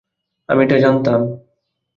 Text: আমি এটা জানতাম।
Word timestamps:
আমি 0.49 0.61
এটা 0.63 0.77
জানতাম। 0.79 1.21